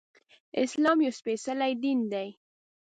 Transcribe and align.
اسلام 0.63 0.97
يو 1.05 1.11
سپيڅلی 1.19 1.73
دين 1.83 1.99
دی 2.11 2.27